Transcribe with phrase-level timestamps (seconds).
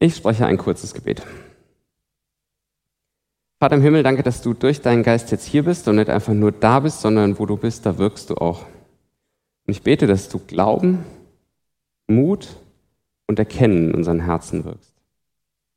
[0.00, 1.22] Ich spreche ein kurzes Gebet.
[3.58, 6.32] Vater im Himmel, danke, dass du durch deinen Geist jetzt hier bist und nicht einfach
[6.32, 8.60] nur da bist, sondern wo du bist, da wirkst du auch.
[9.66, 11.04] Und ich bete, dass du Glauben,
[12.06, 12.48] Mut
[13.26, 14.94] und Erkennen in unseren Herzen wirkst.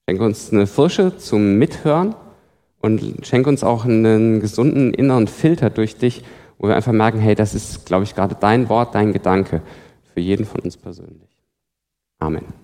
[0.08, 2.14] Schenke uns eine Frische zum Mithören
[2.82, 6.24] und schenke uns auch einen gesunden inneren Filter durch dich,
[6.60, 9.64] wo wir einfach merken, hey, das ist, glaube ich, gerade dein Wort, dein Gedanke
[10.14, 11.30] für jeden von uns persönlich.
[12.20, 12.61] Amen.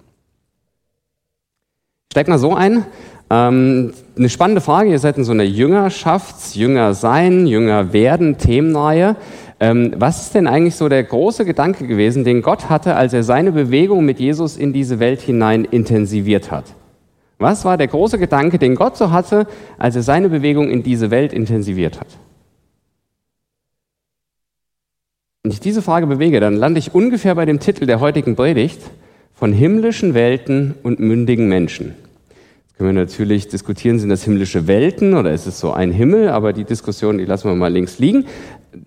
[2.12, 2.86] Steig mal so ein.
[3.29, 4.89] Ähm, eine spannende Frage.
[4.89, 9.15] Ihr seid in so einer Jüngerschafts-, Jünger sein, Jünger werden Themenreihe.
[9.60, 13.24] Ähm, was ist denn eigentlich so der große Gedanke gewesen, den Gott hatte, als er
[13.24, 16.65] seine Bewegung mit Jesus in diese Welt hinein intensiviert hat?
[17.39, 21.12] Was war der große Gedanke, den Gott so hatte, als er seine Bewegung in diese
[21.12, 22.07] Welt intensiviert hat?
[25.43, 28.82] Wenn ich diese Frage bewege, dann lande ich ungefähr bei dem Titel der heutigen Predigt
[29.37, 31.95] von himmlischen Welten und mündigen Menschen.
[32.67, 36.30] Jetzt können wir natürlich diskutieren, sind das himmlische Welten oder ist es so ein Himmel,
[36.30, 38.25] aber die Diskussion, die lassen wir mal links liegen.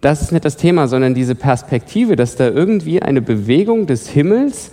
[0.00, 4.70] Das ist nicht das Thema, sondern diese Perspektive, dass da irgendwie eine Bewegung des Himmels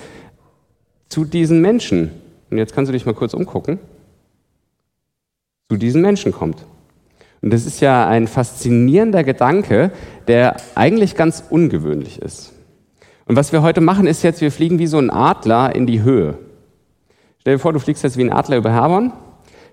[1.10, 2.12] zu diesen Menschen
[2.50, 3.80] und jetzt kannst du dich mal kurz umgucken,
[5.70, 6.66] zu diesen Menschen kommt.
[7.42, 9.92] Und das ist ja ein faszinierender Gedanke,
[10.28, 12.54] der eigentlich ganz ungewöhnlich ist.
[13.28, 16.02] Und was wir heute machen, ist jetzt, wir fliegen wie so ein Adler in die
[16.02, 16.38] Höhe.
[17.40, 19.14] Stell dir vor, du fliegst jetzt wie ein Adler über Herborn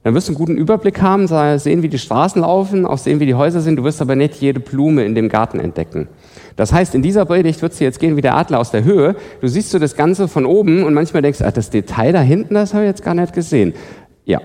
[0.05, 3.27] dann wirst du einen guten Überblick haben, sehen, wie die Straßen laufen, auch sehen, wie
[3.27, 3.77] die Häuser sind.
[3.77, 6.09] Du wirst aber nicht jede Blume in dem Garten entdecken.
[6.57, 9.17] Das heißt, in dieser Predigt wird es jetzt gehen wie der Adler aus der Höhe.
[9.41, 12.21] Du siehst so das Ganze von oben und manchmal denkst du, ach, das Detail da
[12.21, 13.73] hinten, das habe ich jetzt gar nicht gesehen.
[14.27, 14.43] Ja,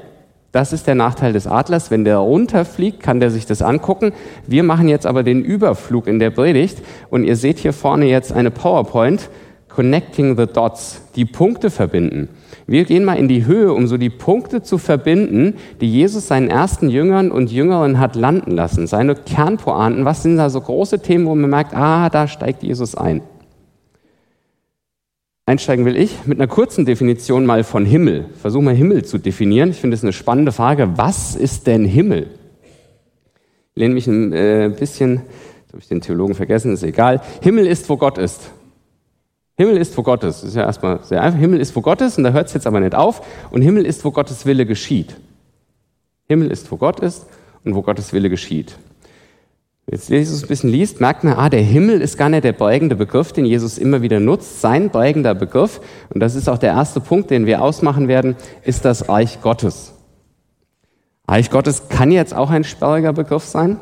[0.51, 1.91] das ist der Nachteil des Adlers.
[1.91, 4.13] Wenn der runterfliegt, kann der sich das angucken.
[4.47, 8.33] Wir machen jetzt aber den Überflug in der Predigt und ihr seht hier vorne jetzt
[8.33, 9.29] eine PowerPoint,
[9.67, 12.29] Connecting the Dots, die Punkte verbinden.
[12.65, 16.49] Wir gehen mal in die Höhe, um so die Punkte zu verbinden, die Jesus seinen
[16.49, 18.87] ersten Jüngern und Jüngerinnen hat landen lassen.
[18.87, 22.95] Seine Kernpointen, was sind da so große Themen, wo man merkt, ah, da steigt Jesus
[22.95, 23.21] ein.
[25.49, 28.25] Einsteigen will ich mit einer kurzen Definition mal von Himmel.
[28.39, 29.71] Versuche mal Himmel zu definieren.
[29.71, 30.91] Ich finde es eine spannende Frage.
[30.95, 32.27] Was ist denn Himmel?
[33.73, 35.23] Ich lehne mich ein äh, bisschen,
[35.61, 37.21] jetzt habe ich den Theologen vergessen, ist egal.
[37.41, 38.51] Himmel ist, wo Gott ist.
[39.57, 40.43] Himmel ist, wo Gott ist.
[40.43, 41.39] Das ist ja erstmal sehr einfach.
[41.39, 43.23] Himmel ist, wo Gott ist, und da hört es jetzt aber nicht auf.
[43.49, 45.15] Und Himmel ist, wo Gottes Wille geschieht.
[46.27, 47.25] Himmel ist, wo Gott ist
[47.63, 48.77] und wo Gottes Wille geschieht.
[49.89, 52.53] Wenn jetzt Jesus ein bisschen liest, merkt man, ah, der Himmel ist gar nicht der
[52.53, 54.61] prägende Begriff, den Jesus immer wieder nutzt.
[54.61, 55.81] Sein prägender Begriff,
[56.13, 59.95] und das ist auch der erste Punkt, den wir ausmachen werden, ist das Reich Gottes.
[61.27, 63.79] Reich Gottes kann jetzt auch ein sperriger Begriff sein.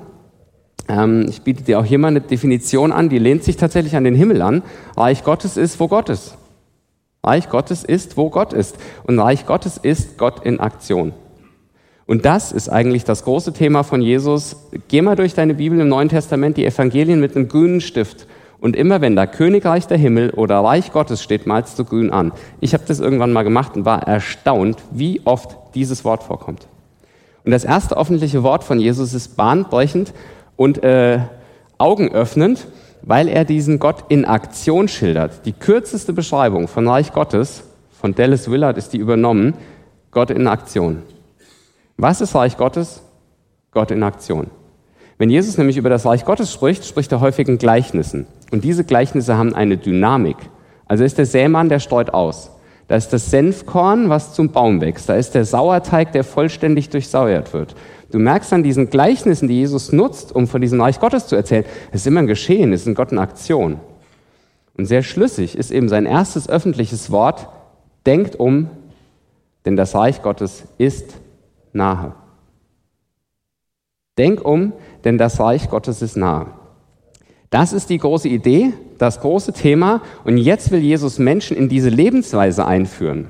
[0.88, 4.06] Ähm, ich biete dir auch hier mal eine Definition an, die lehnt sich tatsächlich an
[4.06, 4.64] den Himmel an.
[4.96, 6.38] Reich Gottes ist, wo Gott ist.
[7.22, 8.78] Reich Gottes ist, wo Gott ist.
[9.04, 11.12] Und Reich Gottes ist Gott in Aktion.
[12.08, 14.56] Und das ist eigentlich das große Thema von Jesus.
[14.88, 18.28] Geh mal durch deine Bibel im Neuen Testament, die Evangelien mit einem grünen Stift.
[18.60, 22.32] Und immer wenn da Königreich der Himmel oder Reich Gottes steht, malst du grün an.
[22.62, 26.68] Ich habe das irgendwann mal gemacht und war erstaunt, wie oft dieses Wort vorkommt.
[27.44, 30.14] Und das erste öffentliche Wort von Jesus ist bahnbrechend
[30.56, 31.20] und äh,
[31.78, 32.68] augenöffnend,
[33.02, 35.46] weil er diesen Gott in Aktion schildert.
[35.46, 39.56] Die kürzeste Beschreibung von Reich Gottes, von Dallas Willard ist die übernommen,
[40.12, 41.04] Gott in Aktion.
[41.98, 43.02] Was ist Reich Gottes?
[43.72, 44.48] Gott in Aktion.
[45.18, 48.28] Wenn Jesus nämlich über das Reich Gottes spricht, spricht er häufig in Gleichnissen.
[48.52, 50.38] Und diese Gleichnisse haben eine Dynamik.
[50.86, 52.52] Also ist der Sämann, der streut aus.
[52.88, 55.10] Da ist das Senfkorn, was zum Baum wächst.
[55.10, 57.76] Da ist der Sauerteig, der vollständig durchsauert wird.
[58.12, 61.66] Du merkst an diesen Gleichnissen, die Jesus nutzt, um von diesem Reich Gottes zu erzählen,
[61.92, 63.80] es ist immer ein Geschehen, es ist in Gott eine Aktion.
[64.78, 67.50] Und sehr schlüssig ist eben sein erstes öffentliches Wort,
[68.06, 68.70] denkt um,
[69.66, 71.16] denn das Reich Gottes ist
[71.78, 72.14] nahe.
[74.18, 74.74] Denk um,
[75.04, 76.48] denn das Reich Gottes ist nahe.
[77.50, 80.02] Das ist die große Idee, das große Thema.
[80.26, 83.28] Und jetzt will Jesus Menschen in diese Lebensweise einführen.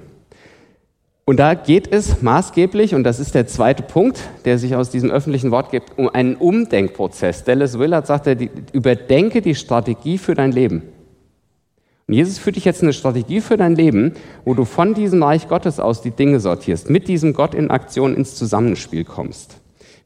[1.26, 5.12] Und da geht es maßgeblich, und das ist der zweite Punkt, der sich aus diesem
[5.12, 7.44] öffentlichen Wort gibt, um einen Umdenkprozess.
[7.44, 10.84] Dallas Willard sagte, überdenke die Strategie für dein Leben.
[12.08, 14.14] Und Jesus führt dich jetzt eine Strategie für dein Leben,
[14.46, 18.16] wo du von diesem Reich Gottes aus die Dinge sortierst, mit diesem Gott in Aktion
[18.16, 19.58] ins Zusammenspiel kommst.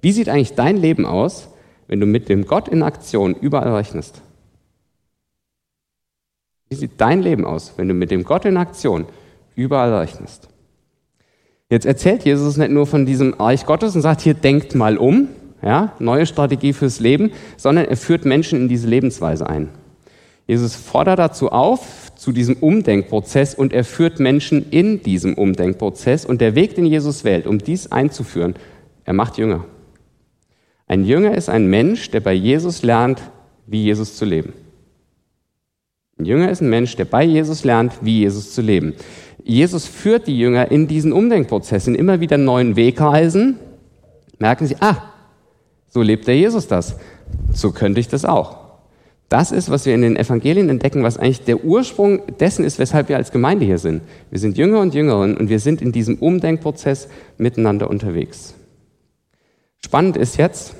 [0.01, 1.49] Wie sieht eigentlich dein Leben aus,
[1.87, 4.21] wenn du mit dem Gott in Aktion überall rechnest?
[6.69, 9.05] Wie sieht dein Leben aus, wenn du mit dem Gott in Aktion
[9.55, 10.47] überall rechnest?
[11.69, 15.27] Jetzt erzählt Jesus nicht nur von diesem Reich Gottes und sagt, hier denkt mal um,
[15.61, 19.69] ja, neue Strategie fürs Leben, sondern er führt Menschen in diese Lebensweise ein.
[20.51, 26.25] Jesus fordert dazu auf, zu diesem Umdenkprozess und er führt Menschen in diesem Umdenkprozess.
[26.25, 28.55] Und der Weg, den Jesus wählt, um dies einzuführen,
[29.05, 29.63] er macht Jünger.
[30.87, 33.21] Ein Jünger ist ein Mensch, der bei Jesus lernt,
[33.65, 34.51] wie Jesus zu leben.
[36.19, 38.95] Ein Jünger ist ein Mensch, der bei Jesus lernt, wie Jesus zu leben.
[39.45, 43.57] Jesus führt die Jünger in diesen Umdenkprozess, in immer wieder neuen Wegreisen.
[44.37, 44.97] Merken sie, ah,
[45.87, 46.97] so lebt der Jesus das.
[47.53, 48.60] So könnte ich das auch.
[49.31, 53.07] Das ist, was wir in den Evangelien entdecken, was eigentlich der Ursprung dessen ist, weshalb
[53.07, 54.01] wir als Gemeinde hier sind.
[54.29, 57.07] Wir sind Jünger und Jüngerinnen und wir sind in diesem Umdenkprozess
[57.37, 58.55] miteinander unterwegs.
[59.77, 60.75] Spannend ist jetzt,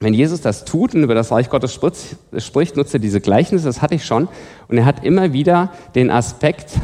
[0.00, 3.80] wenn Jesus das tut und über das Reich Gottes spricht, nutzt er diese Gleichnisse, das
[3.80, 4.28] hatte ich schon,
[4.68, 6.78] und er hat immer wieder den Aspekt,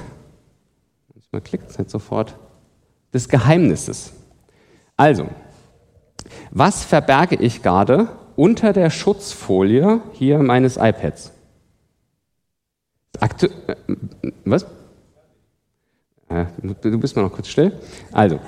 [1.32, 2.34] man klickt es nicht sofort,
[3.12, 4.14] des Geheimnisses.
[4.96, 5.26] Also,
[6.50, 8.08] was verberge ich gerade
[8.38, 11.32] unter der Schutzfolie hier meines iPads?
[13.18, 13.74] Aktu äh,
[14.44, 14.64] was?
[16.28, 17.72] Äh, du bist mal noch kurz still.
[18.12, 18.38] Also,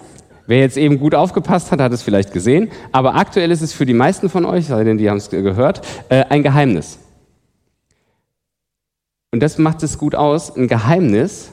[0.46, 2.70] wer jetzt eben gut aufgepasst hat, hat es vielleicht gesehen.
[2.92, 5.84] Aber aktuell ist es für die meisten von euch, sei denn die haben es gehört,
[6.08, 7.00] äh, ein Geheimnis.
[9.32, 10.54] Und das macht es gut aus.
[10.56, 11.50] Ein Geheimnis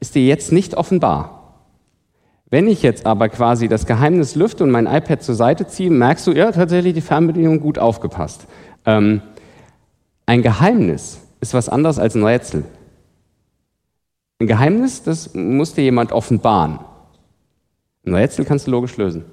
[0.00, 1.35] ist dir jetzt nicht offenbar.
[2.48, 6.26] Wenn ich jetzt aber quasi das Geheimnis lüfte und mein iPad zur Seite ziehe, merkst
[6.26, 8.46] du, ja, tatsächlich die Fernbedienung gut aufgepasst.
[8.84, 9.20] Ähm,
[10.26, 12.64] ein Geheimnis ist was anderes als ein Rätsel.
[14.40, 16.78] Ein Geheimnis, das muss dir jemand offenbaren.
[18.04, 19.24] Ein Rätsel kannst du logisch lösen.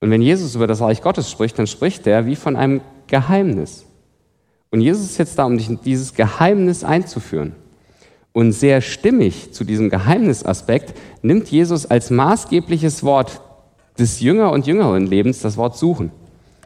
[0.00, 3.86] Und wenn Jesus über das Reich Gottes spricht, dann spricht er wie von einem Geheimnis.
[4.70, 7.54] Und Jesus ist jetzt da, um dich in dieses Geheimnis einzuführen.
[8.34, 10.92] Und sehr stimmig zu diesem Geheimnisaspekt
[11.22, 13.40] nimmt Jesus als maßgebliches Wort
[13.96, 16.10] des Jünger- und Jüngerinnenlebens das Wort suchen.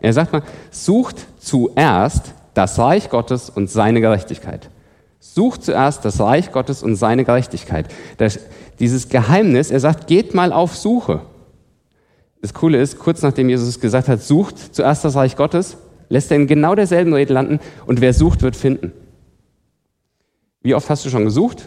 [0.00, 4.70] Er sagt mal, sucht zuerst das Reich Gottes und seine Gerechtigkeit.
[5.20, 7.86] Sucht zuerst das Reich Gottes und seine Gerechtigkeit.
[8.16, 8.38] Das,
[8.78, 11.20] dieses Geheimnis, er sagt, geht mal auf Suche.
[12.40, 15.76] Das Coole ist, kurz nachdem Jesus gesagt hat, sucht zuerst das Reich Gottes,
[16.08, 18.92] lässt er in genau derselben Rede landen und wer sucht, wird finden.
[20.68, 21.66] Wie oft hast du schon gesucht?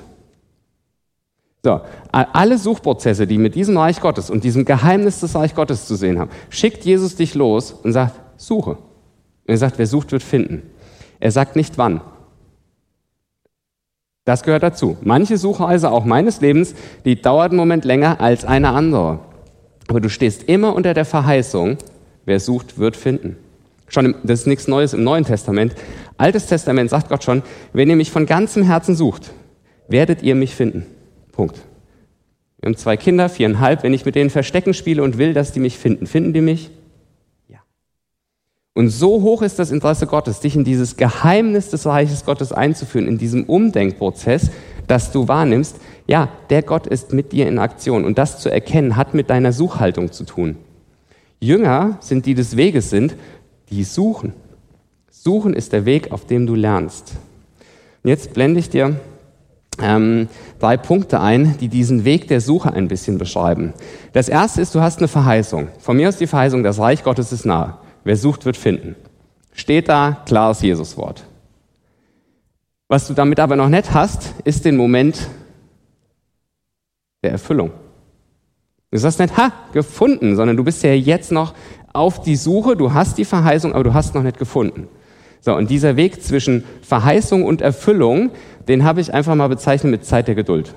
[1.64, 1.82] So,
[2.12, 6.20] alle Suchprozesse, die mit diesem Reich Gottes und diesem Geheimnis des Reich Gottes zu sehen
[6.20, 8.70] haben, schickt Jesus dich los und sagt, suche.
[8.74, 8.78] Und
[9.48, 10.62] er sagt, wer sucht, wird finden.
[11.20, 12.02] Er sagt nicht wann.
[14.24, 14.98] Das gehört dazu.
[15.02, 19.18] Manche Suchreise, auch meines Lebens, die dauert einen Moment länger als eine andere.
[19.88, 21.80] Aber du stehst immer unter der Verheißung,
[22.26, 23.36] wer sucht, wird finden.
[23.88, 25.74] Schon im, das ist nichts Neues im Neuen Testament.
[26.22, 27.42] Altes Testament sagt Gott schon,
[27.74, 29.32] wenn ihr mich von ganzem Herzen sucht,
[29.88, 30.86] werdet ihr mich finden.
[31.32, 31.58] Punkt.
[32.60, 33.82] Wir haben zwei Kinder, viereinhalb.
[33.82, 36.70] Wenn ich mit denen Verstecken spiele und will, dass die mich finden, finden die mich?
[37.48, 37.58] Ja.
[38.76, 43.08] Und so hoch ist das Interesse Gottes, dich in dieses Geheimnis des Reiches Gottes einzuführen,
[43.08, 44.52] in diesem Umdenkprozess,
[44.86, 48.06] dass du wahrnimmst, ja, der Gott ist mit dir in Aktion.
[48.06, 50.58] Und das zu erkennen, hat mit deiner Suchhaltung zu tun.
[51.40, 53.16] Jünger sind die des Weges sind,
[53.72, 54.34] die suchen.
[55.24, 57.12] Suchen ist der Weg, auf dem du lernst.
[58.02, 59.00] Und jetzt blende ich dir
[59.80, 60.28] ähm,
[60.58, 63.74] drei Punkte ein, die diesen Weg der Suche ein bisschen beschreiben.
[64.14, 65.68] Das erste ist, du hast eine Verheißung.
[65.78, 67.78] Von mir ist die Verheißung, das Reich Gottes ist nahe.
[68.04, 68.96] Wer sucht, wird finden.
[69.54, 71.24] Steht da, klares Jesuswort.
[72.88, 75.30] Was du damit aber noch nicht hast, ist den Moment
[77.22, 77.70] der Erfüllung.
[78.90, 81.54] Du sagst nicht, ha, gefunden, sondern du bist ja jetzt noch
[81.94, 84.88] auf die Suche, du hast die Verheißung, aber du hast noch nicht gefunden.
[85.42, 88.30] So, und dieser Weg zwischen Verheißung und Erfüllung,
[88.68, 90.76] den habe ich einfach mal bezeichnet mit Zeit der Geduld.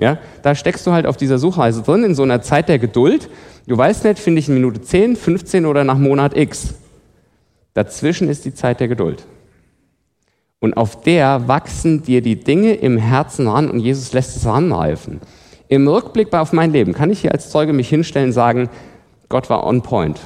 [0.00, 3.28] Ja, da steckst du halt auf dieser Suchreise drin, in so einer Zeit der Geduld.
[3.68, 6.74] Du weißt nicht, finde ich in Minute 10, 15 oder nach Monat X.
[7.74, 9.24] Dazwischen ist die Zeit der Geduld.
[10.58, 15.20] Und auf der wachsen dir die Dinge im Herzen ran und Jesus lässt es ranreifen.
[15.68, 18.68] Im Rückblick auf mein Leben kann ich hier als Zeuge mich hinstellen und sagen,
[19.28, 20.20] Gott war on point.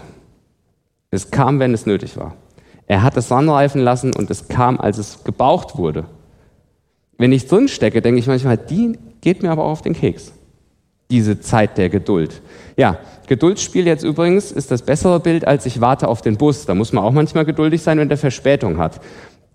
[1.10, 2.34] Es kam, wenn es nötig war.
[2.86, 6.04] Er hat es ranreifen lassen und es kam, als es gebraucht wurde.
[7.18, 10.32] Wenn ich drin stecke, denke ich manchmal, die geht mir aber auch auf den Keks.
[11.10, 12.42] Diese Zeit der Geduld.
[12.76, 16.66] Ja, Geduldsspiel jetzt übrigens ist das bessere Bild, als ich warte auf den Bus.
[16.66, 19.00] Da muss man auch manchmal geduldig sein, wenn der Verspätung hat.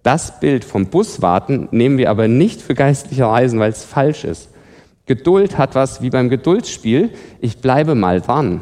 [0.03, 4.49] Das Bild vom Buswarten nehmen wir aber nicht für geistliche Reisen, weil es falsch ist.
[5.05, 7.11] Geduld hat was wie beim Geduldsspiel.
[7.39, 8.61] Ich bleibe mal dran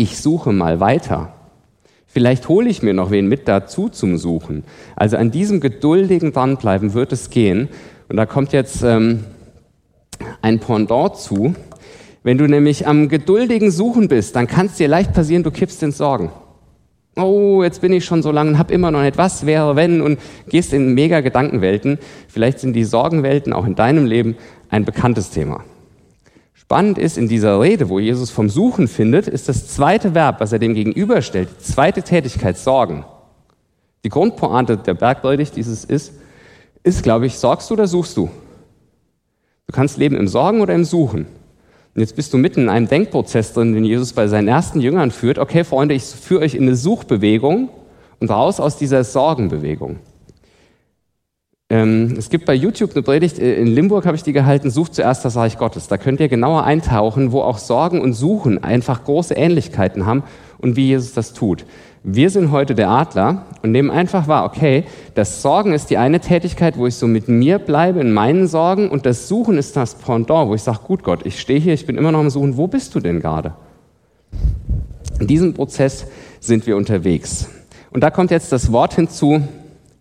[0.00, 1.34] ich suche mal weiter.
[2.12, 4.64] Vielleicht hole ich mir noch wen mit dazu zum Suchen.
[4.96, 7.68] Also an diesem geduldigen Dranbleiben wird es gehen.
[8.08, 9.20] Und da kommt jetzt ähm,
[10.42, 11.54] ein Pendant zu.
[12.24, 15.84] Wenn du nämlich am geduldigen Suchen bist, dann kann es dir leicht passieren, du kippst
[15.84, 16.32] in Sorgen.
[17.16, 20.00] Oh, jetzt bin ich schon so lange und habe immer noch nicht, was wäre, wenn,
[20.00, 21.98] und gehst in mega Gedankenwelten.
[22.26, 24.36] Vielleicht sind die Sorgenwelten auch in deinem Leben
[24.68, 25.62] ein bekanntes Thema.
[26.70, 30.52] Spannend ist in dieser Rede, wo Jesus vom Suchen findet, ist das zweite Verb, was
[30.52, 33.04] er dem gegenüberstellt, die zweite Tätigkeit, Sorgen.
[34.04, 36.12] Die Grundpointe der Bergpredigt dieses ist,
[36.84, 38.30] ist, glaube ich, sorgst du oder suchst du?
[39.66, 41.26] Du kannst leben im Sorgen oder im Suchen.
[41.96, 45.10] Und jetzt bist du mitten in einem Denkprozess drin, den Jesus bei seinen ersten Jüngern
[45.10, 45.40] führt.
[45.40, 47.70] Okay, Freunde, ich führe euch in eine Suchbewegung
[48.20, 49.98] und raus aus dieser Sorgenbewegung.
[51.72, 54.92] Ähm, es gibt bei YouTube eine Predigt, äh, in Limburg habe ich die gehalten, sucht
[54.92, 55.86] zuerst das Reich Gottes.
[55.86, 60.24] Da könnt ihr genauer eintauchen, wo auch Sorgen und Suchen einfach große Ähnlichkeiten haben
[60.58, 61.64] und wie Jesus das tut.
[62.02, 64.84] Wir sind heute der Adler und nehmen einfach wahr, okay,
[65.14, 68.88] das Sorgen ist die eine Tätigkeit, wo ich so mit mir bleibe, in meinen Sorgen,
[68.88, 71.86] und das Suchen ist das Pendant, wo ich sage, gut Gott, ich stehe hier, ich
[71.86, 73.54] bin immer noch am Suchen, wo bist du denn gerade?
[75.20, 76.06] In diesem Prozess
[76.40, 77.48] sind wir unterwegs.
[77.92, 79.42] Und da kommt jetzt das Wort hinzu,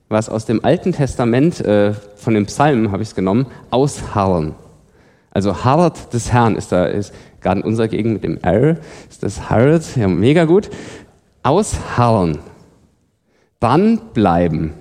[0.09, 4.55] was aus dem Alten Testament, äh, von den Psalmen habe ich es genommen, ausharren.
[5.31, 8.77] Also harrt des Herrn ist da, ist gerade in unserer Gegend mit dem R,
[9.09, 10.69] ist das harrt, ja, mega gut
[11.43, 12.39] ausharren,
[13.59, 14.73] dann bleiben.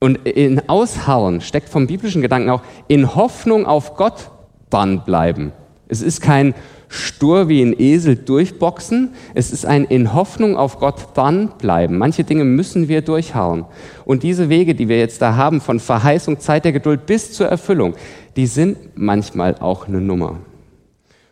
[0.00, 4.30] Und in Ausharren steckt vom biblischen Gedanken auch in Hoffnung auf Gott
[4.68, 5.52] dann bleiben.
[5.94, 6.54] Es ist kein
[6.88, 11.98] stur wie ein Esel durchboxen, es ist ein in Hoffnung auf Gott dann bleiben.
[11.98, 13.64] Manche Dinge müssen wir durchharren.
[14.04, 17.46] Und diese Wege, die wir jetzt da haben, von Verheißung, Zeit der Geduld bis zur
[17.46, 17.94] Erfüllung,
[18.34, 20.40] die sind manchmal auch eine Nummer.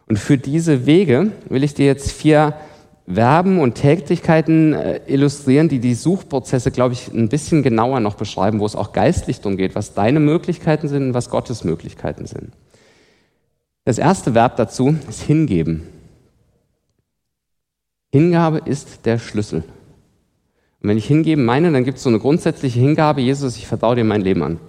[0.07, 2.54] Und für diese Wege will ich dir jetzt vier
[3.12, 8.61] Verben und Tätigkeiten äh, illustrieren, die die Suchprozesse, glaube ich, ein bisschen genauer noch beschreiben,
[8.61, 12.52] wo es auch geistlich darum geht, was deine Möglichkeiten sind und was Gottes Möglichkeiten sind.
[13.85, 15.83] Das erste Verb dazu ist hingeben.
[18.12, 19.65] Hingabe ist der Schlüssel.
[20.81, 23.97] Und wenn ich hingeben meine, dann gibt es so eine grundsätzliche Hingabe, Jesus, ich vertraue
[23.97, 24.61] dir mein Leben an.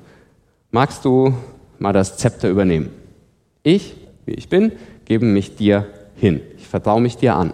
[0.71, 1.33] Magst du
[1.77, 2.89] mal das Zepter übernehmen?
[3.61, 4.71] Ich, wie ich bin,
[5.05, 6.41] gebe mich dir hin.
[6.57, 7.53] Ich vertraue mich dir an.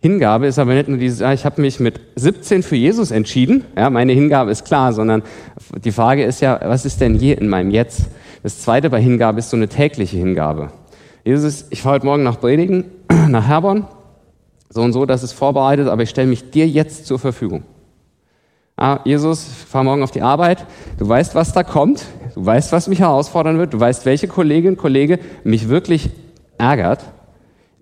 [0.00, 3.64] Hingabe ist aber nicht nur dieses, ja, ich habe mich mit 17 für Jesus entschieden,
[3.76, 5.22] ja, meine Hingabe ist klar, sondern
[5.82, 8.02] die Frage ist ja, was ist denn je in meinem Jetzt?
[8.44, 10.70] Das zweite bei Hingabe ist so eine tägliche Hingabe.
[11.24, 12.84] Jesus, ich fahre heute Morgen nach Predigen,
[13.28, 13.88] nach Herborn,
[14.68, 17.64] so und so, das ist vorbereitet, aber ich stelle mich dir jetzt zur Verfügung.
[18.76, 20.64] Ah, Jesus, ich fahre morgen auf die Arbeit,
[20.98, 22.04] du weißt, was da kommt,
[22.36, 26.10] du weißt, was mich herausfordern wird, du weißt, welche Kollegin, Kollege mich wirklich
[26.56, 27.04] ärgert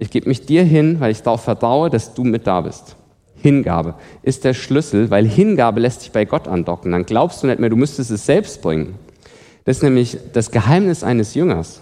[0.03, 2.97] ich gebe mich dir hin, weil ich darauf vertraue, dass du mit da bist.
[3.37, 6.91] Hingabe ist der Schlüssel, weil Hingabe lässt sich bei Gott andocken.
[6.91, 8.97] Dann glaubst du nicht mehr, du müsstest es selbst bringen.
[9.65, 11.81] Das ist nämlich das Geheimnis eines Jüngers.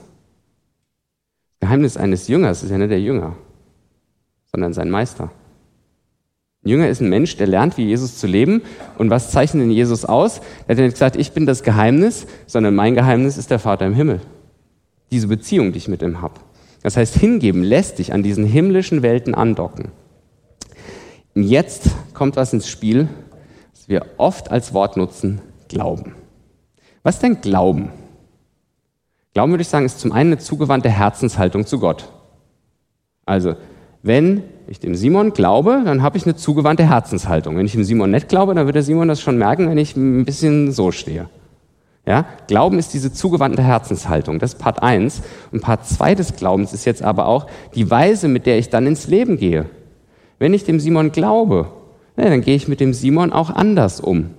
[1.58, 3.36] Das Geheimnis eines Jüngers ist ja nicht der Jünger,
[4.50, 5.30] sondern sein Meister.
[6.62, 8.62] Ein Jünger ist ein Mensch, der lernt, wie Jesus zu leben.
[8.98, 10.40] Und was zeichnet denn Jesus aus?
[10.66, 13.94] Er hat nicht gesagt, ich bin das Geheimnis, sondern mein Geheimnis ist der Vater im
[13.94, 14.20] Himmel.
[15.10, 16.34] Diese Beziehung, die ich mit ihm habe.
[16.82, 19.88] Das heißt, hingeben lässt dich an diesen himmlischen Welten andocken.
[21.34, 23.08] Und jetzt kommt was ins Spiel,
[23.72, 26.14] was wir oft als Wort nutzen, Glauben.
[27.02, 27.90] Was ist denn Glauben?
[29.32, 32.10] Glauben würde ich sagen, ist zum einen eine zugewandte Herzenshaltung zu Gott.
[33.24, 33.54] Also,
[34.02, 37.56] wenn ich dem Simon glaube, dann habe ich eine zugewandte Herzenshaltung.
[37.56, 39.96] Wenn ich dem Simon nicht glaube, dann wird der Simon das schon merken, wenn ich
[39.96, 41.28] ein bisschen so stehe.
[42.06, 42.26] Ja?
[42.48, 44.38] Glauben ist diese zugewandte Herzenshaltung.
[44.38, 45.22] Das ist Part 1.
[45.52, 48.86] Und Part 2 des Glaubens ist jetzt aber auch die Weise, mit der ich dann
[48.86, 49.66] ins Leben gehe.
[50.38, 51.68] Wenn ich dem Simon glaube,
[52.16, 54.30] dann gehe ich mit dem Simon auch anders um.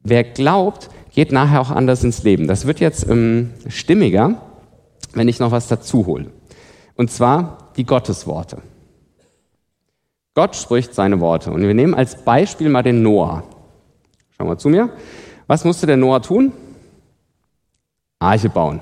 [0.00, 2.46] Wer glaubt, geht nachher auch anders ins Leben.
[2.46, 4.40] Das wird jetzt ähm, stimmiger,
[5.14, 6.30] wenn ich noch was dazu hole.
[6.94, 8.58] Und zwar die Gottesworte.
[10.34, 11.50] Gott spricht seine Worte.
[11.50, 13.42] Und wir nehmen als Beispiel mal den Noah.
[14.36, 14.90] Schau mal zu mir.
[15.48, 16.52] Was musste der Noah tun?
[18.20, 18.80] Arche bauen.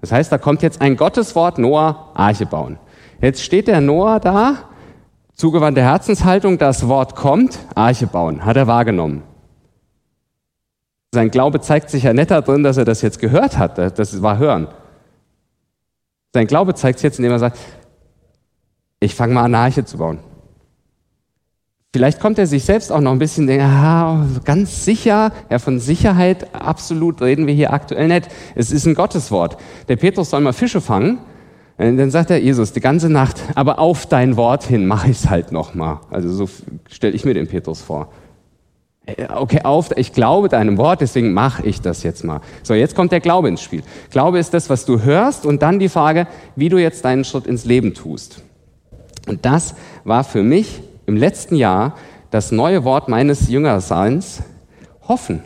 [0.00, 2.80] Das heißt, da kommt jetzt ein Gotteswort, Noah, Arche bauen.
[3.20, 4.56] Jetzt steht der Noah da,
[5.36, 9.22] zugewandte Herzenshaltung, das Wort kommt, Arche bauen, hat er wahrgenommen.
[11.12, 14.38] Sein Glaube zeigt sich ja nicht darin, dass er das jetzt gehört hat, das war
[14.38, 14.68] Hören.
[16.32, 17.58] Sein Glaube zeigt sich jetzt, indem er sagt,
[19.00, 20.20] ich fange mal an, eine Arche zu bauen.
[21.92, 25.80] Vielleicht kommt er sich selbst auch noch ein bisschen, denkt, ah, ganz sicher, ja, von
[25.80, 28.28] Sicherheit absolut reden wir hier aktuell nicht.
[28.54, 29.56] Es ist ein Gotteswort.
[29.88, 31.18] Der Petrus soll mal Fische fangen.
[31.78, 35.16] Äh, dann sagt er Jesus die ganze Nacht, aber auf dein Wort hin mache ich
[35.16, 36.02] es halt noch mal.
[36.10, 36.48] Also so
[36.88, 38.12] stelle ich mir den Petrus vor.
[39.06, 42.40] Äh, okay, auf, ich glaube deinem Wort, deswegen mache ich das jetzt mal.
[42.62, 43.82] So, jetzt kommt der Glaube ins Spiel.
[44.10, 46.26] Glaube ist das, was du hörst und dann die Frage,
[46.56, 48.42] wie du jetzt deinen Schritt ins Leben tust.
[49.26, 51.96] Und das war für mich im letzten Jahr
[52.30, 54.42] das neue Wort meines Jüngerseins
[55.08, 55.42] hoffen.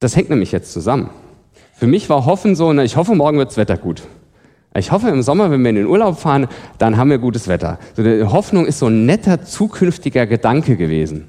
[0.00, 1.10] Das hängt nämlich jetzt zusammen.
[1.74, 4.02] Für mich war Hoffen so, na, ich hoffe, morgen wird das Wetter gut.
[4.76, 7.78] Ich hoffe, im Sommer, wenn wir in den Urlaub fahren, dann haben wir gutes Wetter.
[7.96, 11.28] So, die Hoffnung ist so ein netter zukünftiger Gedanke gewesen.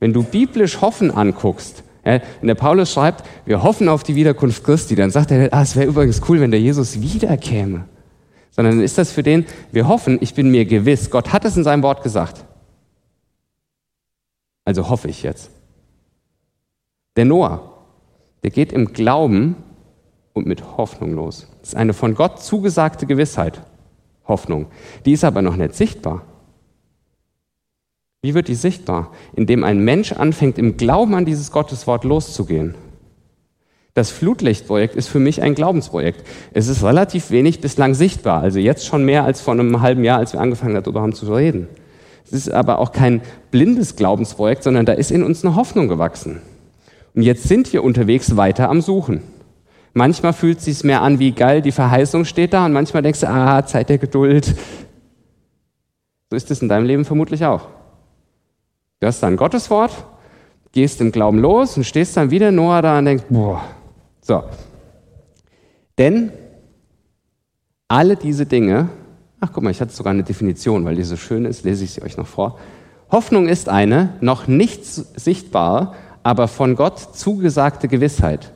[0.00, 4.64] Wenn du biblisch Hoffen anguckst, ja, wenn der Paulus schreibt, wir hoffen auf die Wiederkunft
[4.64, 7.84] Christi, dann sagt er, ah, es wäre übrigens cool, wenn der Jesus wiederkäme.
[8.50, 11.64] Sondern ist das für den, wir hoffen, ich bin mir gewiss, Gott hat es in
[11.64, 12.44] seinem Wort gesagt.
[14.64, 15.50] Also hoffe ich jetzt.
[17.16, 17.84] Der Noah,
[18.42, 19.56] der geht im Glauben
[20.34, 21.48] und mit Hoffnung los.
[21.60, 23.62] Das ist eine von Gott zugesagte Gewissheit,
[24.28, 24.66] Hoffnung.
[25.06, 26.22] Die ist aber noch nicht sichtbar.
[28.20, 29.12] Wie wird die sichtbar?
[29.34, 32.74] Indem ein Mensch anfängt, im Glauben an dieses Gotteswort loszugehen.
[33.94, 36.26] Das Flutlichtprojekt ist für mich ein Glaubensprojekt.
[36.52, 40.18] Es ist relativ wenig bislang sichtbar, also jetzt schon mehr als vor einem halben Jahr,
[40.18, 41.68] als wir angefangen darüber haben zu reden.
[42.24, 43.20] Es ist aber auch kein
[43.52, 46.40] blindes Glaubensprojekt, sondern da ist in uns eine Hoffnung gewachsen.
[47.14, 49.22] Und jetzt sind wir unterwegs weiter am Suchen.
[49.94, 53.20] Manchmal fühlt es sich mehr an wie geil, die Verheißung steht da und manchmal denkst
[53.20, 54.54] du, ah, Zeit der Geduld.
[56.30, 57.68] So ist es in deinem Leben vermutlich auch.
[58.98, 59.92] Du hast dann Gottes Wort,
[60.72, 63.62] gehst im Glauben los und stehst dann wieder Noah da und denkst, boah.
[64.20, 64.42] So.
[65.96, 66.32] Denn
[67.86, 68.88] alle diese Dinge,
[69.38, 71.92] ach guck mal, ich hatte sogar eine Definition, weil die so schön ist, lese ich
[71.92, 72.58] sie euch noch vor.
[73.12, 78.53] Hoffnung ist eine noch nicht sichtbare, aber von Gott zugesagte Gewissheit,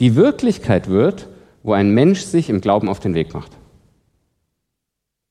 [0.00, 1.28] die Wirklichkeit wird,
[1.62, 3.52] wo ein Mensch sich im Glauben auf den Weg macht.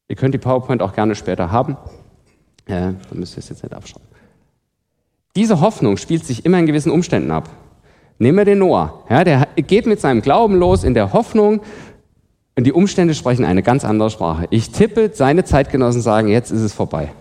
[0.08, 1.78] Ihr könnt die PowerPoint auch gerne später haben.
[2.66, 4.08] Äh, dann müsst ihr es jetzt nicht abschreiben.
[5.36, 7.50] Diese Hoffnung spielt sich immer in gewissen Umständen ab.
[8.20, 9.04] Nehmen wir den Noah.
[9.10, 11.62] Ja, der geht mit seinem Glauben los in der Hoffnung,
[12.56, 14.46] und die Umstände sprechen eine ganz andere Sprache.
[14.52, 17.12] Ich tippe, seine Zeitgenossen sagen, jetzt ist es vorbei.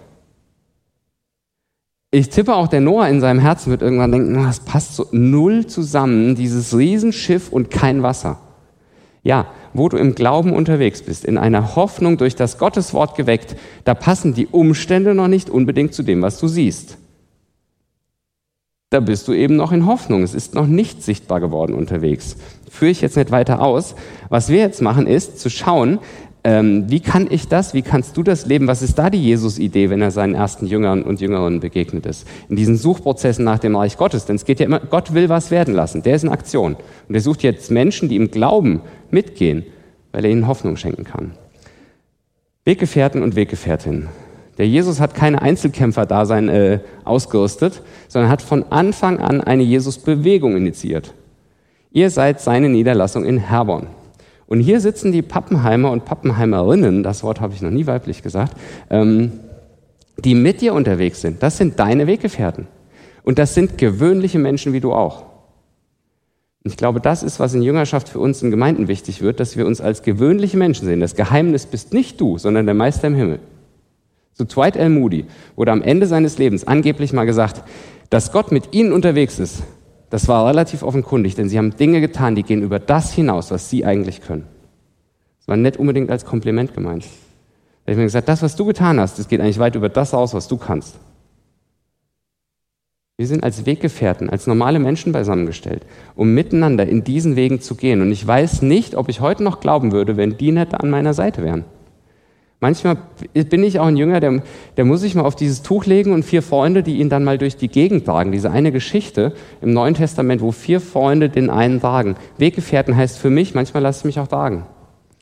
[2.12, 5.66] Ich tippe auch, der Noah in seinem Herzen wird irgendwann denken, es passt so null
[5.66, 8.38] zusammen, dieses Riesenschiff und kein Wasser.
[9.24, 13.94] Ja, wo du im Glauben unterwegs bist, in einer Hoffnung durch das Gotteswort geweckt, da
[13.94, 16.98] passen die Umstände noch nicht unbedingt zu dem, was du siehst
[18.92, 20.22] da bist du eben noch in Hoffnung.
[20.22, 22.36] Es ist noch nicht sichtbar geworden unterwegs.
[22.70, 23.94] Führe ich jetzt nicht weiter aus.
[24.28, 25.98] Was wir jetzt machen, ist zu schauen,
[26.44, 28.66] ähm, wie kann ich das, wie kannst du das leben?
[28.66, 32.26] Was ist da die Jesus-Idee, wenn er seinen ersten Jüngern und Jüngerinnen begegnet ist?
[32.48, 34.24] In diesen Suchprozessen nach dem Reich Gottes.
[34.24, 36.02] Denn es geht ja immer, Gott will was werden lassen.
[36.02, 36.76] Der ist in Aktion.
[37.08, 39.64] Und er sucht jetzt Menschen, die im Glauben mitgehen,
[40.10, 41.32] weil er ihnen Hoffnung schenken kann.
[42.64, 44.08] Weggefährten und Weggefährtinnen.
[44.58, 51.14] Der Jesus hat keine Einzelkämpfer-Dasein äh, ausgerüstet, sondern hat von Anfang an eine Jesus-Bewegung initiiert.
[51.92, 53.86] Ihr seid seine Niederlassung in Herborn.
[54.46, 58.56] Und hier sitzen die Pappenheimer und Pappenheimerinnen, das Wort habe ich noch nie weiblich gesagt,
[58.90, 59.32] ähm,
[60.18, 61.42] die mit dir unterwegs sind.
[61.42, 62.66] Das sind deine Weggefährten.
[63.24, 65.24] Und das sind gewöhnliche Menschen wie du auch.
[66.64, 69.56] Und ich glaube, das ist, was in Jüngerschaft für uns in Gemeinden wichtig wird, dass
[69.56, 71.00] wir uns als gewöhnliche Menschen sehen.
[71.00, 73.40] Das Geheimnis bist nicht du, sondern der Meister im Himmel.
[74.34, 74.88] Zu Dwight L.
[74.88, 75.26] Moody
[75.56, 77.62] wurde am Ende seines Lebens angeblich mal gesagt,
[78.10, 79.62] dass Gott mit ihnen unterwegs ist.
[80.12, 83.70] Das war relativ offenkundig, denn sie haben Dinge getan, die gehen über das hinaus, was
[83.70, 84.46] sie eigentlich können.
[85.38, 87.04] Das war nicht unbedingt als Kompliment gemeint.
[87.04, 87.08] Da
[87.84, 90.12] habe ich mir gesagt, das, was du getan hast, das geht eigentlich weit über das
[90.12, 90.96] aus, was du kannst.
[93.16, 98.02] Wir sind als Weggefährten, als normale Menschen beisammengestellt, um miteinander in diesen Wegen zu gehen.
[98.02, 101.14] Und ich weiß nicht, ob ich heute noch glauben würde, wenn die nicht an meiner
[101.14, 101.64] Seite wären.
[102.62, 102.96] Manchmal
[103.34, 104.40] bin ich auch ein Jünger, der,
[104.76, 107.36] der muss sich mal auf dieses Tuch legen und vier Freunde, die ihn dann mal
[107.36, 108.30] durch die Gegend tragen.
[108.30, 112.14] Diese eine Geschichte im Neuen Testament, wo vier Freunde den einen tragen.
[112.38, 114.64] Weggefährten heißt für mich, manchmal lasse ich mich auch tragen.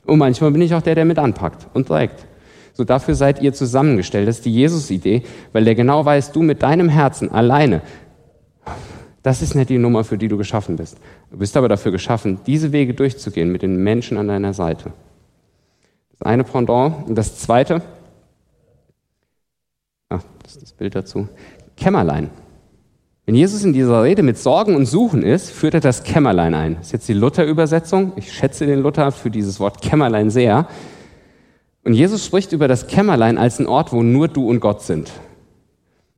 [0.05, 2.27] Und manchmal bin ich auch der, der mit anpackt und trägt.
[2.73, 4.27] So dafür seid ihr zusammengestellt.
[4.27, 7.81] Das ist die Jesus-Idee, weil der genau weiß, du mit deinem Herzen alleine,
[9.23, 10.99] das ist nicht die Nummer, für die du geschaffen bist.
[11.31, 14.93] Du bist aber dafür geschaffen, diese Wege durchzugehen mit den Menschen an deiner Seite.
[16.21, 17.07] Das eine Pendant.
[17.07, 17.81] Und das zweite,
[20.07, 21.27] ach, das ist das Bild dazu,
[21.75, 22.29] Kämmerlein.
[23.25, 26.75] Wenn Jesus in dieser Rede mit Sorgen und Suchen ist, führt er das Kämmerlein ein.
[26.75, 28.13] Das ist jetzt die Luther-Übersetzung.
[28.17, 30.67] Ich schätze den Luther für dieses Wort Kämmerlein sehr.
[31.83, 35.11] Und Jesus spricht über das Kämmerlein als einen Ort, wo nur du und Gott sind.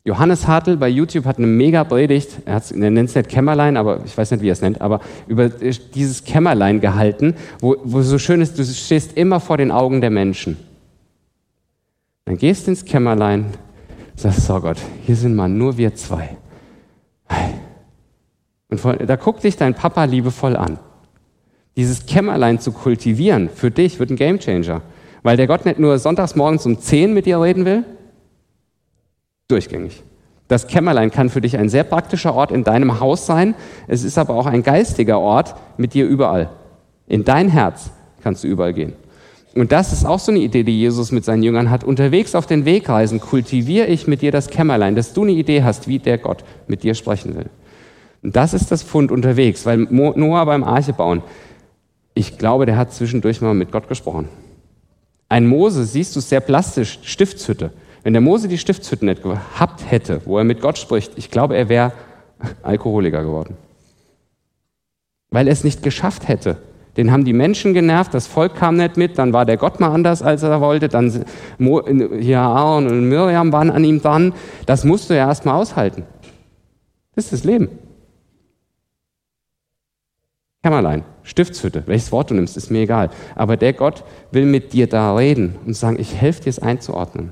[0.05, 4.03] Johannes Hartl bei YouTube hat eine mega Predigt, er, er nennt es nicht Kämmerlein, aber
[4.05, 8.17] ich weiß nicht, wie er es nennt, aber über dieses Kämmerlein gehalten, wo, wo so
[8.17, 10.57] schön ist, du stehst immer vor den Augen der Menschen.
[12.25, 13.45] Dann gehst ins Kämmerlein,
[14.15, 16.37] sagst, oh Gott, hier sind mal nur wir zwei.
[18.69, 20.79] Und da guckt dich dein Papa liebevoll an.
[21.75, 24.81] Dieses Kämmerlein zu kultivieren, für dich wird ein Gamechanger.
[25.21, 27.85] Weil der Gott nicht nur sonntags morgens um 10 mit dir reden will,
[29.53, 30.01] Durchgängig.
[30.47, 33.53] Das Kämmerlein kann für dich ein sehr praktischer Ort in deinem Haus sein.
[33.87, 36.49] Es ist aber auch ein geistiger Ort mit dir überall.
[37.05, 37.91] In dein Herz
[38.23, 38.93] kannst du überall gehen.
[39.53, 41.83] Und das ist auch so eine Idee, die Jesus mit seinen Jüngern hat.
[41.83, 45.87] Unterwegs auf den Wegreisen kultiviere ich mit dir das Kämmerlein, dass du eine Idee hast,
[45.87, 47.51] wie der Gott mit dir sprechen will.
[48.23, 51.21] Und das ist das Fund unterwegs, weil Noah beim Arche bauen,
[52.15, 54.29] ich glaube, der hat zwischendurch mal mit Gott gesprochen.
[55.29, 57.71] Ein Mose, siehst du sehr plastisch, Stiftshütte.
[58.03, 61.55] Wenn der Mose die Stiftshütte nicht gehabt hätte, wo er mit Gott spricht, ich glaube,
[61.55, 61.93] er wäre
[62.63, 63.55] Alkoholiker geworden.
[65.31, 66.57] Weil er es nicht geschafft hätte.
[66.97, 69.91] Den haben die Menschen genervt, das Volk kam nicht mit, dann war der Gott mal
[69.91, 71.25] anders, als er wollte, dann
[71.57, 74.33] hier Aaron und Miriam waren an ihm dran.
[74.67, 76.03] Das musst du ja erstmal aushalten.
[77.15, 77.69] Das ist das Leben.
[80.61, 83.09] Kämmerlein, Stiftshütte, welches Wort du nimmst, ist mir egal.
[83.35, 87.31] Aber der Gott will mit dir da reden und sagen, ich helfe dir es einzuordnen.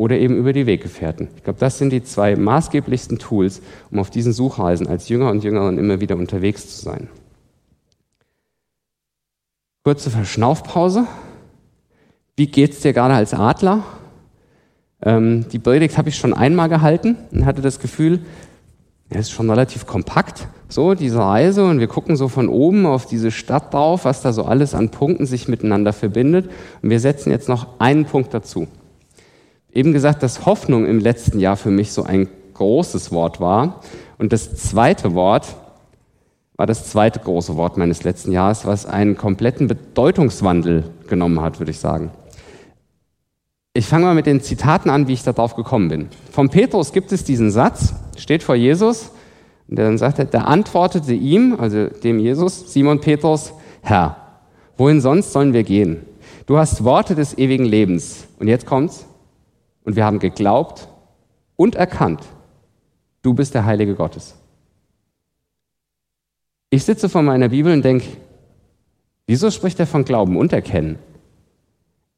[0.00, 1.28] Oder eben über die Weggefährten.
[1.36, 3.60] Ich glaube, das sind die zwei maßgeblichsten Tools,
[3.90, 7.08] um auf diesen Suchreisen als Jünger und Jüngerin immer wieder unterwegs zu sein.
[9.84, 11.06] Kurze Verschnaufpause.
[12.34, 13.84] Wie geht's dir gerade als Adler?
[15.02, 18.20] Ähm, die Predigt habe ich schon einmal gehalten und hatte das Gefühl,
[19.10, 23.04] er ist schon relativ kompakt, so diese Reise und wir gucken so von oben auf
[23.04, 27.30] diese Stadt drauf, was da so alles an Punkten sich miteinander verbindet und wir setzen
[27.30, 28.66] jetzt noch einen Punkt dazu.
[29.72, 33.80] Eben gesagt, dass Hoffnung im letzten Jahr für mich so ein großes Wort war
[34.18, 35.56] und das zweite Wort
[36.56, 41.70] war das zweite große Wort meines letzten Jahres, was einen kompletten Bedeutungswandel genommen hat, würde
[41.70, 42.10] ich sagen.
[43.72, 46.08] Ich fange mal mit den Zitaten an, wie ich darauf gekommen bin.
[46.30, 49.10] Vom Petrus gibt es diesen Satz, steht vor Jesus,
[49.70, 53.52] und dann sagt er, der antwortete ihm, also dem Jesus, Simon Petrus,
[53.82, 54.16] Herr,
[54.76, 56.04] wohin sonst sollen wir gehen?
[56.46, 58.26] Du hast Worte des ewigen Lebens.
[58.40, 59.06] Und jetzt kommt's.
[59.90, 60.86] Und wir haben geglaubt
[61.56, 62.20] und erkannt,
[63.22, 64.36] du bist der Heilige Gottes.
[66.70, 68.06] Ich sitze vor meiner Bibel und denke,
[69.26, 71.00] wieso spricht er von Glauben und Erkennen?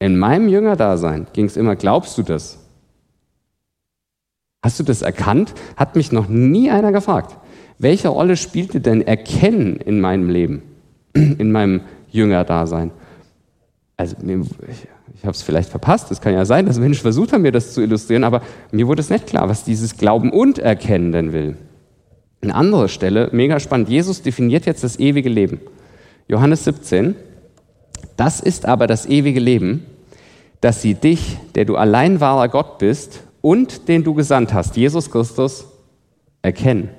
[0.01, 2.59] In meinem Jüngerdasein ging es immer, glaubst du das?
[4.63, 5.55] Hast du das erkannt?
[5.79, 7.39] Hat mich noch nie einer gefragt.
[7.79, 10.61] Welche Rolle spielte denn Erkennen in meinem Leben,
[11.15, 11.81] in meinem
[12.11, 12.91] Jüngerdasein?
[13.97, 14.17] Also
[15.15, 17.75] ich, habe es vielleicht verpasst, es kann ja sein, dass Menschen versucht haben, mir das
[17.75, 21.57] zu illustrieren, aber mir wurde es nicht klar, was dieses Glauben und Erkennen denn will.
[22.41, 25.61] Eine andere Stelle, mega spannend, Jesus definiert jetzt das ewige Leben.
[26.29, 27.15] Johannes 17,
[28.17, 29.87] das ist aber das ewige Leben,
[30.61, 35.11] dass sie dich, der du allein wahrer Gott bist und den du gesandt hast, Jesus
[35.11, 35.67] Christus,
[36.41, 36.91] erkennen.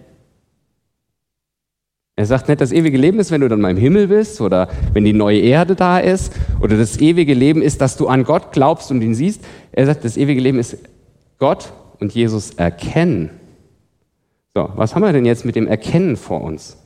[2.16, 4.70] Er sagt nicht, das ewige Leben ist, wenn du dann mal im Himmel bist oder
[4.94, 8.52] wenn die neue Erde da ist oder das ewige Leben ist, dass du an Gott
[8.52, 9.44] glaubst und ihn siehst.
[9.72, 10.78] Er sagt, das ewige Leben ist
[11.40, 13.32] Gott und Jesus erkennen.
[14.54, 16.78] So, was haben wir denn jetzt mit dem Erkennen vor uns?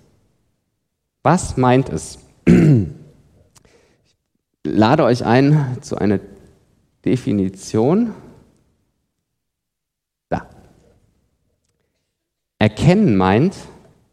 [1.23, 2.19] Was meint es?
[2.45, 2.87] Ich
[4.63, 6.19] lade euch ein zu einer
[7.03, 8.13] Definition.
[10.29, 10.47] Da.
[12.59, 13.55] Erkennen meint,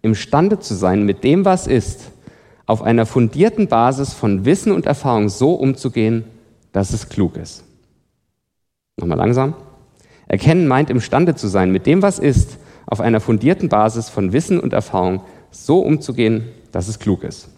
[0.05, 2.13] imstande zu sein, mit dem, was ist,
[2.67, 6.25] auf einer fundierten Basis von Wissen und Erfahrung so umzugehen,
[6.73, 7.65] dass es klug ist.
[8.97, 9.55] Nochmal langsam.
[10.29, 14.61] Erkennen meint, imstande zu sein, mit dem, was ist, auf einer fundierten Basis von Wissen
[14.61, 17.49] und Erfahrung so umzugehen, dass es klug ist.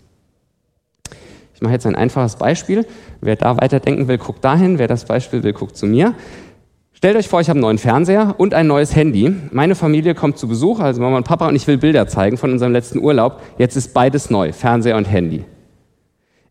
[1.55, 2.87] Ich mache jetzt ein einfaches Beispiel.
[3.21, 4.79] Wer da weiterdenken will, guckt dahin.
[4.79, 6.15] Wer das Beispiel will, guckt zu mir.
[7.07, 9.33] Stellt euch vor, ich habe einen neuen Fernseher und ein neues Handy.
[9.53, 12.51] Meine Familie kommt zu Besuch, also Mama und Papa, und ich will Bilder zeigen von
[12.51, 13.41] unserem letzten Urlaub.
[13.59, 15.45] Jetzt ist beides neu, Fernseher und Handy.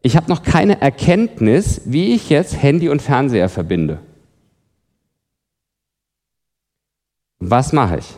[0.02, 4.00] Ich habe noch keine Erkenntnis, wie ich jetzt Handy und Fernseher verbinde.
[7.40, 8.16] Was mache ich?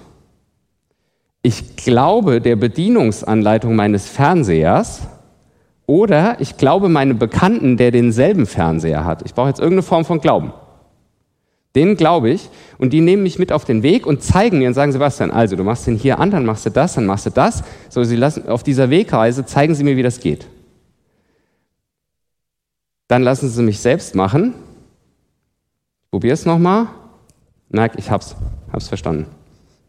[1.42, 5.08] Ich glaube der Bedienungsanleitung meines Fernsehers
[5.88, 9.24] oder ich glaube meinem Bekannten, der denselben Fernseher hat.
[9.26, 10.54] Ich brauche jetzt irgendeine Form von Glauben.
[11.78, 14.74] Den glaube ich und die nehmen mich mit auf den Weg und zeigen mir und
[14.74, 17.30] sagen, Sebastian, also du machst den hier an, dann machst du das, dann machst du
[17.30, 17.64] das.
[17.88, 20.48] So, sie lassen, auf dieser Wegreise zeigen sie mir, wie das geht.
[23.08, 24.56] Dann lassen sie mich selbst machen.
[26.10, 26.88] Probier es nochmal.
[27.70, 28.36] Nein, ich hab's,
[28.74, 29.28] hab's verstanden.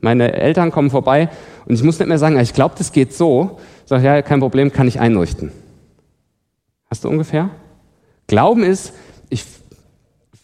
[0.02, 1.30] Meine Eltern kommen vorbei
[1.64, 3.58] und ich muss nicht mehr sagen, ich glaube, das geht so.
[3.84, 5.52] Ich sage, ja, kein Problem, kann ich einrichten.
[6.90, 7.48] Hast du ungefähr?
[8.26, 8.92] Glauben ist,
[9.30, 9.46] ich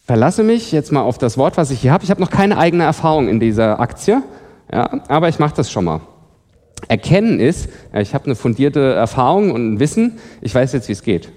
[0.05, 2.03] verlasse mich jetzt mal auf das Wort, was ich hier habe.
[2.03, 4.21] Ich habe noch keine eigene Erfahrung in dieser Aktie,
[4.71, 6.01] ja, aber ich mache das schon mal.
[6.87, 10.93] Erkennen ist, ja, ich habe eine fundierte Erfahrung und ein Wissen, ich weiß jetzt, wie
[10.93, 11.31] es geht.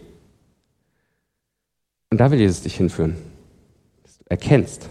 [2.11, 3.17] Und da will Jesus dich hinführen.
[4.03, 4.89] Dass du erkennst.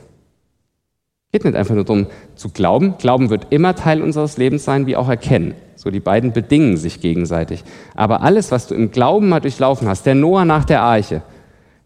[1.32, 2.98] Geht nicht einfach nur darum zu glauben.
[2.98, 5.54] Glauben wird immer Teil unseres Lebens sein, wie auch erkennen.
[5.76, 7.64] So, die beiden bedingen sich gegenseitig.
[7.96, 11.22] Aber alles, was du im Glauben mal durchlaufen hast, der Noah nach der Arche,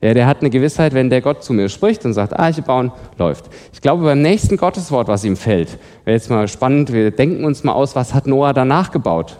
[0.01, 2.91] ja, der hat eine Gewissheit, wenn der Gott zu mir spricht und sagt, Arche bauen,
[3.17, 3.45] läuft.
[3.71, 7.63] Ich glaube, beim nächsten Gotteswort, was ihm fällt, wäre jetzt mal spannend, wir denken uns
[7.63, 9.37] mal aus, was hat Noah danach gebaut?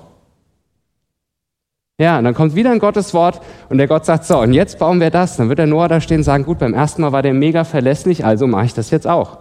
[2.00, 5.00] Ja, und dann kommt wieder ein Gotteswort und der Gott sagt, so, und jetzt bauen
[5.00, 5.38] wir das.
[5.38, 7.64] Dann wird der Noah da stehen und sagen, gut, beim ersten Mal war der mega
[7.64, 9.38] verlässlich, also mache ich das jetzt auch.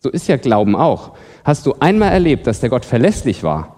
[0.00, 1.12] So ist ja Glauben auch.
[1.44, 3.76] Hast du einmal erlebt, dass der Gott verlässlich war,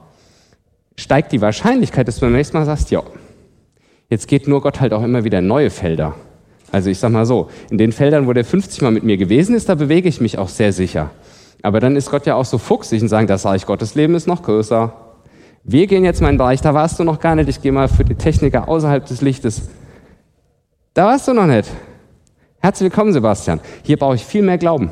[0.97, 3.03] steigt die Wahrscheinlichkeit, dass du beim nächsten Mal sagst, ja,
[4.11, 6.15] jetzt geht nur Gott halt auch immer wieder neue Felder.
[6.73, 9.55] Also ich sag mal so, in den Feldern, wo der 50 Mal mit mir gewesen
[9.55, 11.11] ist, da bewege ich mich auch sehr sicher.
[11.63, 14.27] Aber dann ist Gott ja auch so fuchsig und sagt, das Reich Gottes Leben ist
[14.27, 14.93] noch größer.
[15.65, 17.49] Wir gehen jetzt mal in den Bereich, da warst du noch gar nicht.
[17.49, 19.69] Ich gehe mal für die Techniker außerhalb des Lichtes.
[20.95, 21.69] Da warst du noch nicht.
[22.61, 23.61] Herzlich willkommen, Sebastian.
[23.83, 24.91] Hier brauche ich viel mehr Glauben.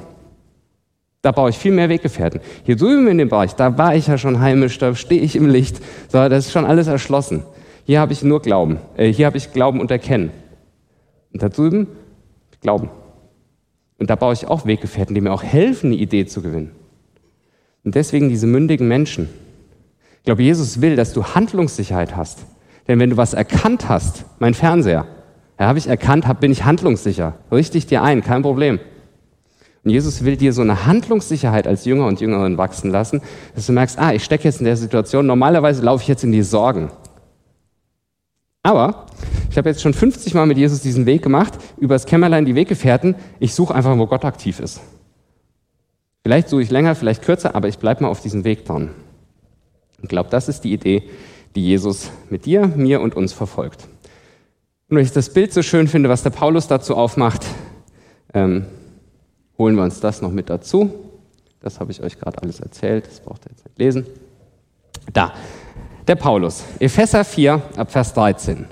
[1.22, 2.40] Da baue ich viel mehr Weggefährten.
[2.64, 5.48] Hier drüben in dem Bereich, da war ich ja schon heimisch, da stehe ich im
[5.48, 5.80] Licht.
[6.08, 7.42] So, das ist schon alles erschlossen.
[7.84, 8.78] Hier habe ich nur Glauben.
[8.96, 10.30] Äh, hier habe ich Glauben und Erkennen.
[11.32, 11.88] Und da drüben
[12.60, 12.90] Glauben.
[13.98, 16.72] Und da baue ich auch Weggefährten, die mir auch helfen, eine Idee zu gewinnen.
[17.84, 19.28] Und deswegen diese mündigen Menschen.
[20.18, 22.40] Ich glaube, Jesus will, dass du Handlungssicherheit hast.
[22.86, 25.06] Denn wenn du was erkannt hast, mein Fernseher,
[25.58, 27.34] ja, habe ich erkannt, hab, bin ich handlungssicher.
[27.50, 28.78] Richte ich dir ein, kein Problem.
[29.84, 33.22] Und Jesus will dir so eine Handlungssicherheit als Jünger und Jüngerin wachsen lassen,
[33.54, 36.32] dass du merkst, ah, ich stecke jetzt in der Situation, normalerweise laufe ich jetzt in
[36.32, 36.90] die Sorgen.
[38.62, 39.06] Aber
[39.58, 43.14] habe jetzt schon 50 Mal mit Jesus diesen Weg gemacht, übers Kämmerlein die Weggefährten.
[43.40, 44.80] Ich suche einfach, wo Gott aktiv ist.
[46.22, 48.90] Vielleicht suche ich länger, vielleicht kürzer, aber ich bleibe mal auf diesem Weg dran.
[50.02, 51.02] Ich glaube, das ist die Idee,
[51.54, 53.88] die Jesus mit dir, mir und uns verfolgt.
[54.88, 57.44] Und wenn ich das Bild so schön finde, was der Paulus dazu aufmacht,
[58.34, 58.66] ähm,
[59.58, 60.92] holen wir uns das noch mit dazu.
[61.60, 64.06] Das habe ich euch gerade alles erzählt, das braucht ihr jetzt nicht lesen.
[65.12, 65.32] Da,
[66.06, 68.66] der Paulus, Epheser 4, ab Vers 13.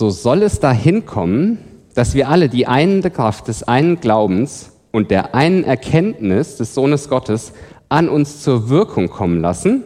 [0.00, 1.58] So soll es dahin kommen,
[1.92, 7.10] dass wir alle die einende Kraft des einen Glaubens und der einen Erkenntnis des Sohnes
[7.10, 7.52] Gottes
[7.90, 9.84] an uns zur Wirkung kommen lassen.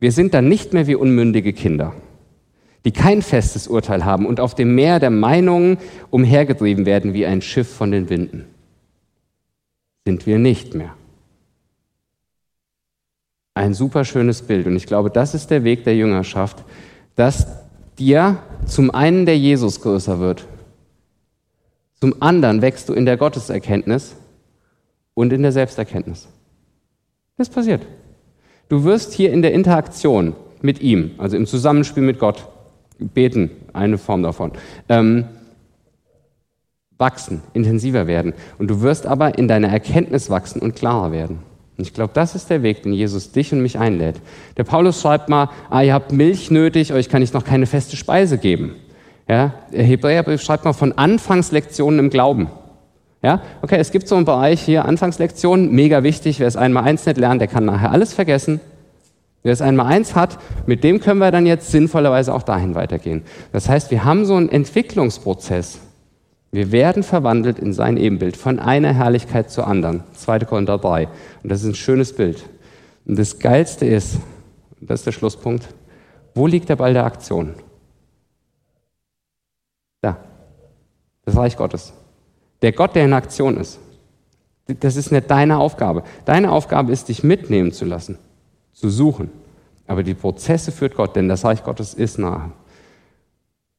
[0.00, 1.92] Wir sind dann nicht mehr wie unmündige Kinder
[2.86, 5.76] die kein festes Urteil haben und auf dem Meer der Meinungen
[6.08, 8.46] umhergetrieben werden wie ein Schiff von den Winden.
[10.06, 10.94] Sind wir nicht mehr.
[13.52, 16.64] Ein super schönes Bild und ich glaube, das ist der Weg der Jüngerschaft,
[17.14, 17.67] dass
[17.98, 20.46] dir zum einen der Jesus größer wird,
[22.00, 24.14] zum anderen wächst du in der Gotteserkenntnis
[25.14, 26.28] und in der Selbsterkenntnis.
[27.36, 27.86] Das passiert.
[28.68, 32.46] Du wirst hier in der Interaktion mit ihm, also im Zusammenspiel mit Gott,
[32.98, 34.52] Beten, eine Form davon.
[34.88, 35.24] Ähm,
[36.98, 38.34] wachsen, intensiver werden.
[38.58, 41.38] Und du wirst aber in deiner Erkenntnis wachsen und klarer werden.
[41.78, 44.16] Und ich glaube, das ist der Weg, den Jesus dich und mich einlädt.
[44.56, 47.96] Der Paulus schreibt mal, ah, ihr habt Milch nötig, euch kann ich noch keine feste
[47.96, 48.74] Speise geben.
[49.28, 52.48] Ja, der Hebräerbrief schreibt mal von Anfangslektionen im Glauben.
[53.22, 56.40] Ja, okay, es gibt so einen Bereich hier, Anfangslektionen, mega wichtig.
[56.40, 58.60] Wer es einmal eins nicht lernt, der kann nachher alles vergessen.
[59.44, 63.22] Wer es einmal eins hat, mit dem können wir dann jetzt sinnvollerweise auch dahin weitergehen.
[63.52, 65.78] Das heißt, wir haben so einen Entwicklungsprozess.
[66.50, 70.02] Wir werden verwandelt in sein Ebenbild von einer Herrlichkeit zur anderen.
[70.14, 70.40] 2.
[70.40, 71.08] Korinther 3.
[71.42, 72.44] Und das ist ein schönes Bild.
[73.04, 74.18] Und das Geilste ist,
[74.80, 75.68] das ist der Schlusspunkt,
[76.34, 77.54] wo liegt der Ball der Aktion?
[80.00, 80.16] Da.
[81.24, 81.92] Das Reich Gottes.
[82.62, 83.78] Der Gott, der in Aktion ist.
[84.66, 86.02] Das ist nicht deine Aufgabe.
[86.24, 88.18] Deine Aufgabe ist, dich mitnehmen zu lassen
[88.78, 89.30] zu suchen.
[89.86, 92.52] Aber die Prozesse führt Gott, denn das Reich Gottes ist nahe.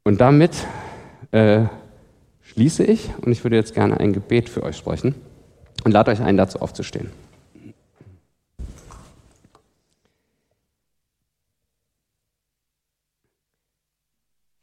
[0.04, 0.52] Und damit
[1.32, 1.66] äh,
[2.50, 5.16] schließe ich und ich würde jetzt gerne ein Gebet für euch sprechen
[5.84, 7.10] und lade euch ein, dazu aufzustehen.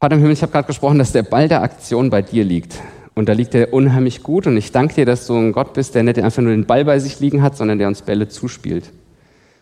[0.01, 2.81] Vater im Himmel, ich habe gerade gesprochen, dass der Ball der Aktion bei dir liegt.
[3.14, 4.46] Und da liegt er unheimlich gut.
[4.46, 6.85] Und ich danke dir, dass du ein Gott bist, der nicht einfach nur den Ball
[6.85, 8.92] bei sich liegen hat, sondern der uns Bälle zuspielt.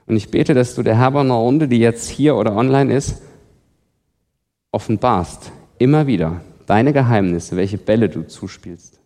[0.06, 3.22] Und ich bete, dass du der Herberner Runde, die jetzt hier oder online ist,
[4.72, 9.00] offenbarst, immer wieder, deine Geheimnisse, welche Bälle du zuspielst.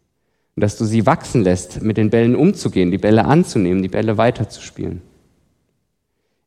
[0.57, 4.19] Und dass du sie wachsen lässt, mit den Bällen umzugehen, die Bälle anzunehmen, die Bälle
[4.19, 5.03] weiterzuspielen.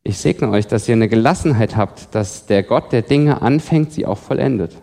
[0.04, 4.04] Ich segne euch, dass ihr eine Gelassenheit habt, dass der Gott, der Dinge anfängt, sie
[4.04, 4.76] auch vollendet.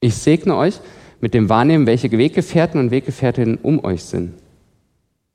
[0.00, 0.80] Ich segne euch
[1.20, 4.34] mit dem Wahrnehmen, welche Weggefährten und Weggefährtinnen um euch sind.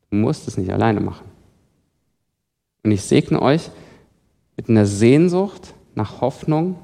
[0.10, 1.26] Du musst es nicht alleine machen.
[2.84, 3.70] Und ich segne euch
[4.58, 6.78] mit einer Sehnsucht nach Hoffnung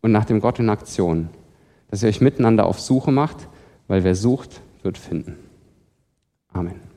[0.00, 1.28] und nach dem Gott in Aktion,
[1.90, 3.48] dass ihr euch miteinander auf Suche macht,
[3.86, 5.36] weil wer sucht, wird finden.
[6.52, 6.87] Amen.